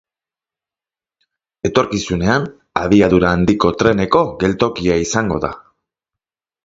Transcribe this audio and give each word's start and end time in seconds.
Etorkizunean 1.69 2.47
abiadura 2.85 3.31
handiko 3.37 3.73
treneko 3.83 4.23
geltokia 4.45 4.97
izango 5.07 5.39
da. 5.45 5.53